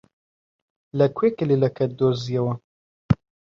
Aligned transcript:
لەکوێ 0.99 1.29
کلیلەکەت 1.37 1.91
دۆزییەوە؟ 1.99 2.53